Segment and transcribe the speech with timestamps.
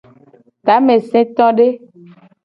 [0.65, 1.67] Tamesetode.